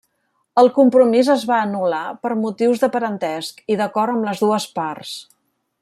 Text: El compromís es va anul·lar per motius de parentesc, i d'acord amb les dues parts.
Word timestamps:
El 0.59 0.69
compromís 0.77 1.29
es 1.33 1.43
va 1.51 1.59
anul·lar 1.65 2.01
per 2.25 2.31
motius 2.45 2.81
de 2.85 2.91
parentesc, 2.97 3.63
i 3.75 3.79
d'acord 3.83 4.15
amb 4.17 4.31
les 4.31 4.43
dues 4.47 4.71
parts. 4.81 5.15